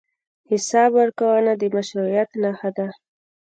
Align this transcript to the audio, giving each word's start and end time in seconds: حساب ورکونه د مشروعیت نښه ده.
حساب 0.49 0.89
ورکونه 0.99 1.51
د 1.61 1.63
مشروعیت 1.75 2.29
نښه 2.41 2.69
ده. 2.77 2.87